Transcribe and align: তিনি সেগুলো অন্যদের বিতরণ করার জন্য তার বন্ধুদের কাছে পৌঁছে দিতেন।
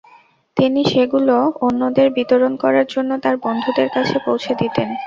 তিনি 0.57 0.81
সেগুলো 0.85 1.35
অন্যদের 1.61 2.07
বিতরণ 2.17 2.53
করার 2.63 2.87
জন্য 2.89 3.11
তার 3.23 3.35
বন্ধুদের 3.45 3.87
কাছে 3.95 4.15
পৌঁছে 4.25 4.51
দিতেন। 4.61 4.89